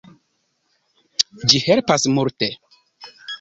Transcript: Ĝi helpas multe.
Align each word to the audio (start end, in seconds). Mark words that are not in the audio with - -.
Ĝi 1.51 1.61
helpas 1.67 2.09
multe. 2.17 2.51